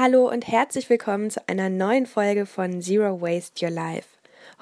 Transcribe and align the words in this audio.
Hallo 0.00 0.30
und 0.30 0.46
herzlich 0.46 0.88
willkommen 0.90 1.28
zu 1.28 1.40
einer 1.48 1.70
neuen 1.70 2.06
Folge 2.06 2.46
von 2.46 2.80
Zero 2.80 3.20
Waste 3.20 3.64
Your 3.64 3.72
Life. 3.72 4.06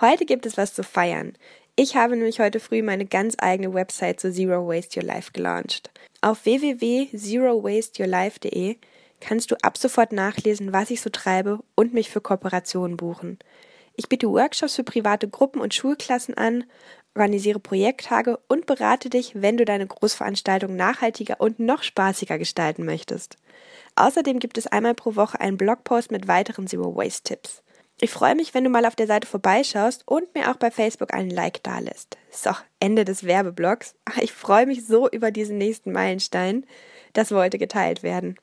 Heute 0.00 0.24
gibt 0.24 0.46
es 0.46 0.56
was 0.56 0.72
zu 0.72 0.82
feiern. 0.82 1.34
Ich 1.74 1.94
habe 1.94 2.16
nämlich 2.16 2.40
heute 2.40 2.58
früh 2.58 2.80
meine 2.80 3.04
ganz 3.04 3.36
eigene 3.38 3.74
Website 3.74 4.18
zu 4.18 4.32
Zero 4.32 4.66
Waste 4.66 4.98
Your 4.98 5.06
Life 5.06 5.32
gelauncht. 5.34 5.90
Auf 6.22 6.46
www.zerowasteyourlife.de 6.46 8.78
kannst 9.20 9.50
du 9.50 9.56
ab 9.60 9.76
sofort 9.76 10.12
nachlesen, 10.12 10.72
was 10.72 10.88
ich 10.88 11.02
so 11.02 11.10
treibe 11.10 11.58
und 11.74 11.92
mich 11.92 12.08
für 12.08 12.22
Kooperationen 12.22 12.96
buchen. 12.96 13.38
Ich 13.94 14.08
biete 14.08 14.30
Workshops 14.30 14.76
für 14.76 14.84
private 14.84 15.28
Gruppen 15.28 15.60
und 15.60 15.74
Schulklassen 15.74 16.38
an, 16.38 16.64
organisiere 17.16 17.58
Projekttage 17.58 18.38
und 18.46 18.66
berate 18.66 19.08
dich, 19.10 19.32
wenn 19.34 19.56
du 19.56 19.64
deine 19.64 19.86
Großveranstaltung 19.86 20.76
nachhaltiger 20.76 21.40
und 21.40 21.58
noch 21.58 21.82
spaßiger 21.82 22.38
gestalten 22.38 22.84
möchtest. 22.84 23.36
Außerdem 23.96 24.38
gibt 24.38 24.58
es 24.58 24.66
einmal 24.66 24.94
pro 24.94 25.16
Woche 25.16 25.40
einen 25.40 25.56
Blogpost 25.56 26.10
mit 26.10 26.28
weiteren 26.28 26.66
Zero 26.66 26.94
Waste 26.94 27.22
Tipps. 27.24 27.62
Ich 27.98 28.10
freue 28.10 28.34
mich, 28.34 28.52
wenn 28.52 28.62
du 28.62 28.68
mal 28.68 28.84
auf 28.84 28.94
der 28.94 29.06
Seite 29.06 29.26
vorbeischaust 29.26 30.02
und 30.06 30.34
mir 30.34 30.50
auch 30.50 30.56
bei 30.56 30.70
Facebook 30.70 31.14
einen 31.14 31.30
Like 31.30 31.62
dalässt. 31.62 32.18
So, 32.30 32.50
Ende 32.78 33.06
des 33.06 33.24
Werbeblocks. 33.24 33.94
Ich 34.20 34.32
freue 34.32 34.66
mich 34.66 34.86
so 34.86 35.08
über 35.08 35.30
diesen 35.30 35.56
nächsten 35.56 35.92
Meilenstein. 35.92 36.66
Das 37.14 37.32
wollte 37.32 37.56
geteilt 37.56 38.02
werden. 38.02 38.36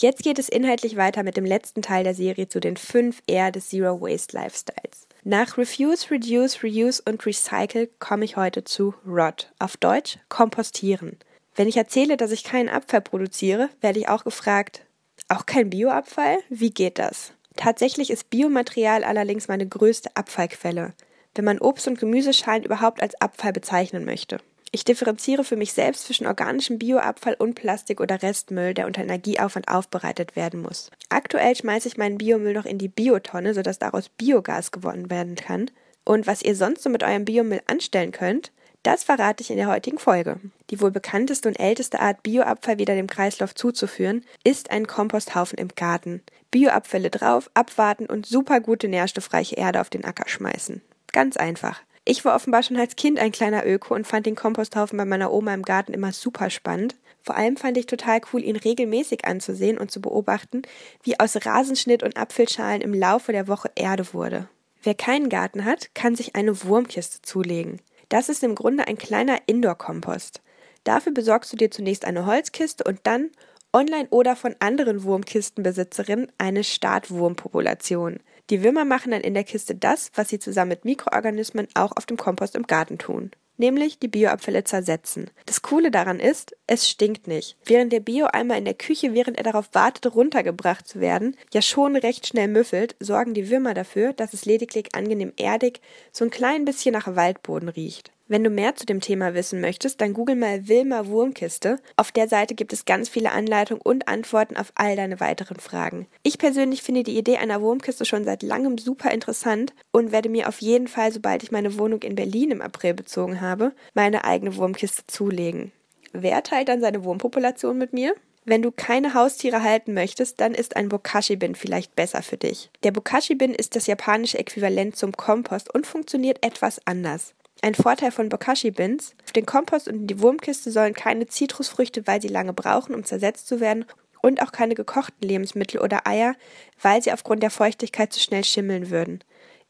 Jetzt 0.00 0.22
geht 0.22 0.38
es 0.38 0.48
inhaltlich 0.48 0.96
weiter 0.96 1.24
mit 1.24 1.36
dem 1.36 1.44
letzten 1.44 1.82
Teil 1.82 2.04
der 2.04 2.14
Serie 2.14 2.48
zu 2.48 2.60
den 2.60 2.76
5 2.76 3.20
R 3.26 3.50
des 3.50 3.70
Zero 3.70 4.00
Waste 4.00 4.36
Lifestyles. 4.36 5.08
Nach 5.24 5.58
Refuse, 5.58 6.12
Reduce, 6.12 6.62
Reuse 6.62 7.02
und 7.04 7.26
Recycle 7.26 7.88
komme 7.98 8.24
ich 8.24 8.36
heute 8.36 8.62
zu 8.62 8.94
ROT, 9.04 9.52
auf 9.58 9.76
Deutsch 9.76 10.18
kompostieren. 10.28 11.16
Wenn 11.56 11.66
ich 11.66 11.76
erzähle, 11.76 12.16
dass 12.16 12.30
ich 12.30 12.44
keinen 12.44 12.68
Abfall 12.68 13.00
produziere, 13.00 13.70
werde 13.80 13.98
ich 13.98 14.08
auch 14.08 14.22
gefragt, 14.22 14.86
auch 15.26 15.46
kein 15.46 15.68
Bioabfall? 15.68 16.38
Wie 16.48 16.70
geht 16.70 17.00
das? 17.00 17.32
Tatsächlich 17.56 18.10
ist 18.10 18.30
Biomaterial 18.30 19.02
allerdings 19.02 19.48
meine 19.48 19.66
größte 19.66 20.10
Abfallquelle, 20.14 20.94
wenn 21.34 21.44
man 21.44 21.58
Obst- 21.58 21.88
und 21.88 21.98
Gemüseschalen 21.98 22.62
überhaupt 22.62 23.02
als 23.02 23.20
Abfall 23.20 23.52
bezeichnen 23.52 24.04
möchte. 24.04 24.38
Ich 24.70 24.84
differenziere 24.84 25.44
für 25.44 25.56
mich 25.56 25.72
selbst 25.72 26.04
zwischen 26.04 26.26
organischem 26.26 26.78
Bioabfall 26.78 27.34
und 27.38 27.54
Plastik 27.54 28.00
oder 28.00 28.22
Restmüll, 28.22 28.74
der 28.74 28.86
unter 28.86 29.02
Energieaufwand 29.02 29.68
aufbereitet 29.68 30.36
werden 30.36 30.60
muss. 30.60 30.90
Aktuell 31.08 31.56
schmeiße 31.56 31.88
ich 31.88 31.96
meinen 31.96 32.18
Biomüll 32.18 32.52
noch 32.52 32.66
in 32.66 32.78
die 32.78 32.88
Biotonne, 32.88 33.54
sodass 33.54 33.78
daraus 33.78 34.08
Biogas 34.10 34.70
gewonnen 34.70 35.10
werden 35.10 35.36
kann. 35.36 35.70
Und 36.04 36.26
was 36.26 36.42
ihr 36.42 36.54
sonst 36.54 36.82
so 36.82 36.90
mit 36.90 37.02
eurem 37.02 37.24
Biomüll 37.24 37.60
anstellen 37.66 38.12
könnt, 38.12 38.52
das 38.82 39.04
verrate 39.04 39.42
ich 39.42 39.50
in 39.50 39.56
der 39.56 39.68
heutigen 39.68 39.98
Folge. 39.98 40.40
Die 40.70 40.80
wohl 40.80 40.90
bekannteste 40.90 41.48
und 41.48 41.58
älteste 41.58 42.00
Art, 42.00 42.22
Bioabfall 42.22 42.78
wieder 42.78 42.94
dem 42.94 43.08
Kreislauf 43.08 43.54
zuzuführen, 43.54 44.24
ist 44.44 44.70
ein 44.70 44.86
Komposthaufen 44.86 45.58
im 45.58 45.68
Garten. 45.68 46.22
Bioabfälle 46.50 47.10
drauf, 47.10 47.50
abwarten 47.54 48.06
und 48.06 48.26
super 48.26 48.60
gute 48.60 48.88
nährstoffreiche 48.88 49.56
Erde 49.56 49.80
auf 49.80 49.90
den 49.90 50.04
Acker 50.04 50.28
schmeißen. 50.28 50.80
Ganz 51.12 51.36
einfach. 51.36 51.80
Ich 52.10 52.24
war 52.24 52.34
offenbar 52.34 52.62
schon 52.62 52.78
als 52.78 52.96
Kind 52.96 53.18
ein 53.18 53.32
kleiner 53.32 53.66
Öko 53.66 53.94
und 53.94 54.06
fand 54.06 54.24
den 54.24 54.34
Komposthaufen 54.34 54.96
bei 54.96 55.04
meiner 55.04 55.30
Oma 55.30 55.52
im 55.52 55.62
Garten 55.62 55.92
immer 55.92 56.10
super 56.10 56.48
spannend. 56.48 56.96
Vor 57.20 57.36
allem 57.36 57.58
fand 57.58 57.76
ich 57.76 57.84
total 57.84 58.22
cool, 58.32 58.42
ihn 58.42 58.56
regelmäßig 58.56 59.26
anzusehen 59.26 59.76
und 59.76 59.90
zu 59.90 60.00
beobachten, 60.00 60.62
wie 61.02 61.20
aus 61.20 61.44
Rasenschnitt 61.44 62.02
und 62.02 62.16
Apfelschalen 62.16 62.80
im 62.80 62.94
Laufe 62.94 63.32
der 63.32 63.46
Woche 63.46 63.70
Erde 63.74 64.14
wurde. 64.14 64.48
Wer 64.82 64.94
keinen 64.94 65.28
Garten 65.28 65.66
hat, 65.66 65.94
kann 65.94 66.16
sich 66.16 66.34
eine 66.34 66.64
Wurmkiste 66.64 67.20
zulegen. 67.20 67.78
Das 68.08 68.30
ist 68.30 68.42
im 68.42 68.54
Grunde 68.54 68.88
ein 68.88 68.96
kleiner 68.96 69.40
Indoor-Kompost. 69.44 70.40
Dafür 70.84 71.12
besorgst 71.12 71.52
du 71.52 71.58
dir 71.58 71.70
zunächst 71.70 72.06
eine 72.06 72.24
Holzkiste 72.24 72.84
und 72.84 73.00
dann 73.02 73.28
online 73.72 74.08
oder 74.10 74.36
von 74.36 74.56
anderen 74.60 75.02
Wurmkistenbesitzerinnen 75.02 76.32
eine 76.38 76.64
Startwurmpopulation. 76.64 78.20
Die 78.50 78.62
Würmer 78.62 78.84
machen 78.84 79.12
dann 79.12 79.20
in 79.20 79.34
der 79.34 79.44
Kiste 79.44 79.74
das, 79.74 80.10
was 80.14 80.28
sie 80.28 80.38
zusammen 80.38 80.70
mit 80.70 80.84
Mikroorganismen 80.84 81.68
auch 81.74 81.92
auf 81.96 82.06
dem 82.06 82.16
Kompost 82.16 82.54
im 82.54 82.66
Garten 82.66 82.98
tun 82.98 83.30
nämlich 83.58 83.98
die 83.98 84.08
Bioabfälle 84.08 84.64
zersetzen. 84.64 85.30
Das 85.46 85.62
Coole 85.62 85.90
daran 85.90 86.20
ist, 86.20 86.56
es 86.66 86.88
stinkt 86.88 87.26
nicht. 87.26 87.56
Während 87.64 87.92
der 87.92 88.00
Bioeimer 88.00 88.56
in 88.56 88.64
der 88.64 88.74
Küche, 88.74 89.14
während 89.14 89.36
er 89.36 89.44
darauf 89.44 89.68
wartet, 89.72 90.14
runtergebracht 90.14 90.86
zu 90.86 91.00
werden, 91.00 91.36
ja 91.52 91.60
schon 91.60 91.96
recht 91.96 92.26
schnell 92.26 92.48
müffelt, 92.48 92.96
sorgen 93.00 93.34
die 93.34 93.50
Würmer 93.50 93.74
dafür, 93.74 94.12
dass 94.12 94.32
es 94.32 94.44
lediglich 94.44 94.94
angenehm 94.94 95.32
erdig, 95.36 95.80
so 96.12 96.24
ein 96.24 96.30
klein 96.30 96.64
bisschen 96.64 96.92
nach 96.92 97.14
Waldboden 97.14 97.68
riecht. 97.68 98.12
Wenn 98.30 98.44
du 98.44 98.50
mehr 98.50 98.76
zu 98.76 98.84
dem 98.84 99.00
Thema 99.00 99.32
wissen 99.32 99.62
möchtest, 99.62 100.02
dann 100.02 100.12
google 100.12 100.36
mal 100.36 100.68
Wilma 100.68 101.06
Wurmkiste. 101.06 101.78
Auf 101.96 102.12
der 102.12 102.28
Seite 102.28 102.54
gibt 102.54 102.74
es 102.74 102.84
ganz 102.84 103.08
viele 103.08 103.32
Anleitungen 103.32 103.80
und 103.80 104.06
Antworten 104.06 104.58
auf 104.58 104.70
all 104.74 104.96
deine 104.96 105.18
weiteren 105.18 105.58
Fragen. 105.58 106.06
Ich 106.22 106.36
persönlich 106.36 106.82
finde 106.82 107.04
die 107.04 107.16
Idee 107.16 107.38
einer 107.38 107.62
Wurmkiste 107.62 108.04
schon 108.04 108.24
seit 108.24 108.42
langem 108.42 108.76
super 108.76 109.10
interessant 109.12 109.72
und 109.92 110.12
werde 110.12 110.28
mir 110.28 110.46
auf 110.48 110.60
jeden 110.60 110.88
Fall, 110.88 111.10
sobald 111.10 111.42
ich 111.42 111.52
meine 111.52 111.78
Wohnung 111.78 112.02
in 112.02 112.16
Berlin 112.16 112.50
im 112.50 112.60
April 112.60 112.92
bezogen 112.92 113.40
habe, 113.40 113.72
meine 113.94 114.24
eigene 114.26 114.56
Wurmkiste 114.56 115.06
zulegen. 115.06 115.72
Wer 116.12 116.42
teilt 116.42 116.68
dann 116.68 116.82
seine 116.82 117.04
Wurmpopulation 117.04 117.78
mit 117.78 117.94
mir? 117.94 118.14
Wenn 118.44 118.62
du 118.62 118.72
keine 118.72 119.14
Haustiere 119.14 119.62
halten 119.62 119.94
möchtest, 119.94 120.40
dann 120.40 120.54
ist 120.54 120.76
ein 120.76 120.90
Bokashi-Bin 120.90 121.54
vielleicht 121.54 121.96
besser 121.96 122.22
für 122.22 122.36
dich. 122.36 122.70
Der 122.82 122.92
Bokashi-Bin 122.92 123.54
ist 123.54 123.74
das 123.74 123.86
japanische 123.86 124.38
Äquivalent 124.38 124.96
zum 124.96 125.12
Kompost 125.12 125.74
und 125.74 125.86
funktioniert 125.86 126.44
etwas 126.44 126.80
anders. 126.86 127.34
Ein 127.60 127.74
Vorteil 127.74 128.12
von 128.12 128.28
Bokashi-Bins: 128.28 129.14
Auf 129.24 129.32
den 129.32 129.46
Kompost 129.46 129.88
und 129.88 129.94
in 129.96 130.06
die 130.06 130.20
Wurmkiste 130.20 130.70
sollen 130.70 130.94
keine 130.94 131.26
Zitrusfrüchte, 131.26 132.06
weil 132.06 132.22
sie 132.22 132.28
lange 132.28 132.52
brauchen, 132.52 132.94
um 132.94 133.04
zersetzt 133.04 133.48
zu 133.48 133.60
werden, 133.60 133.84
und 134.20 134.42
auch 134.42 134.52
keine 134.52 134.74
gekochten 134.74 135.26
Lebensmittel 135.26 135.80
oder 135.80 136.06
Eier, 136.06 136.34
weil 136.82 137.02
sie 137.02 137.12
aufgrund 137.12 137.42
der 137.42 137.50
Feuchtigkeit 137.50 138.12
zu 138.12 138.20
schnell 138.20 138.44
schimmeln 138.44 138.90
würden. 138.90 139.22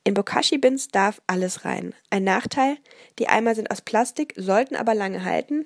In 0.05 0.15
Bokashi-Bins 0.15 0.89
darf 0.89 1.21
alles 1.27 1.65
rein. 1.65 1.95
Ein 2.11 2.25
Nachteil: 2.25 2.77
Die 3.19 3.29
Eimer 3.29 3.55
sind 3.55 3.71
aus 3.71 3.81
Plastik, 3.81 4.35
sollten 4.37 4.77
aber 4.77 4.95
lange 4.95 5.25
halten 5.25 5.65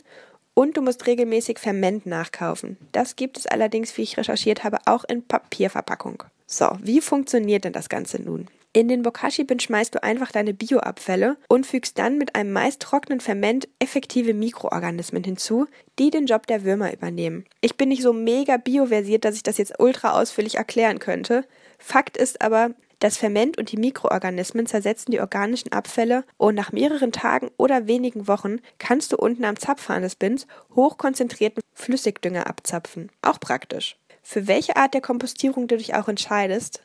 und 0.55 0.77
du 0.77 0.83
musst 0.83 1.07
regelmäßig 1.07 1.59
Ferment 1.59 2.07
nachkaufen. 2.07 2.77
Das 2.93 3.17
gibt 3.17 3.39
es 3.39 3.47
allerdings, 3.47 3.97
wie 3.97 4.03
ich 4.03 4.17
recherchiert 4.17 4.65
habe, 4.65 4.79
auch 4.87 5.05
in 5.05 5.27
Papierverpackung. 5.27 6.25
So, 6.47 6.71
wie 6.83 7.01
funktioniert 7.01 7.65
denn 7.65 7.73
das 7.73 7.89
Ganze 7.89 8.21
nun? 8.21 8.49
In 8.75 8.89
den 8.89 9.03
Bokashi-Bin 9.03 9.61
schmeißt 9.61 9.95
du 9.95 10.03
einfach 10.03 10.33
deine 10.33 10.55
Bioabfälle 10.55 11.37
und 11.47 11.67
fügst 11.67 11.99
dann 11.99 12.17
mit 12.17 12.35
einem 12.35 12.53
meist 12.53 12.81
trockenen 12.81 13.21
Ferment 13.21 13.69
effektive 13.79 14.33
Mikroorganismen 14.33 15.23
hinzu, 15.23 15.67
die 15.99 16.09
den 16.09 16.25
Job 16.25 16.47
der 16.47 16.65
Würmer 16.65 16.91
übernehmen. 16.91 17.45
Ich 17.61 17.77
bin 17.77 17.91
nicht 17.91 18.03
so 18.03 18.15
mega 18.15 18.57
bioversiert, 18.57 19.27
dass 19.27 19.37
ich 19.37 19.43
das 19.43 19.59
jetzt 19.59 19.79
ultra 19.79 20.19
ausführlich 20.19 20.55
erklären 20.55 21.01
könnte. 21.01 21.45
Fakt 21.79 22.17
ist 22.17 22.41
aber, 22.41 22.71
das 22.99 23.19
Ferment 23.19 23.59
und 23.59 23.73
die 23.73 23.77
Mikroorganismen 23.77 24.65
zersetzen 24.65 25.11
die 25.11 25.21
organischen 25.21 25.73
Abfälle 25.73 26.25
und 26.39 26.55
nach 26.55 26.73
mehreren 26.73 27.13
Tagen 27.13 27.51
oder 27.59 27.89
wenigen 27.89 28.27
Wochen 28.27 28.61
kannst 28.79 29.13
du 29.13 29.17
unten 29.17 29.45
am 29.45 29.59
Zapfhahn 29.59 30.03
des 30.03 30.15
Bins 30.15 30.47
hochkonzentrierten 30.75 31.63
Flüssigdünger 31.75 32.47
abzapfen. 32.47 33.11
Auch 33.21 33.41
praktisch. 33.41 33.99
Für 34.23 34.47
welche 34.47 34.77
Art 34.77 34.95
der 34.95 35.01
Kompostierung 35.01 35.67
du 35.67 35.77
dich 35.77 35.95
auch 35.95 36.09
entscheidest, 36.09 36.85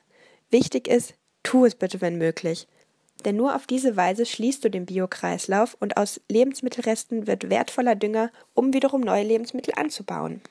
wichtig 0.49 0.87
ist, 0.87 1.13
Tu 1.43 1.65
es 1.65 1.75
bitte, 1.75 2.01
wenn 2.01 2.17
möglich. 2.17 2.67
Denn 3.25 3.35
nur 3.35 3.55
auf 3.55 3.65
diese 3.65 3.95
Weise 3.95 4.25
schließt 4.25 4.63
du 4.63 4.69
den 4.69 4.85
Biokreislauf 4.85 5.75
und 5.79 5.97
aus 5.97 6.21
Lebensmittelresten 6.29 7.25
wird 7.27 7.49
wertvoller 7.49 7.95
Dünger, 7.95 8.31
um 8.53 8.73
wiederum 8.73 9.01
neue 9.01 9.23
Lebensmittel 9.23 9.73
anzubauen. 9.75 10.41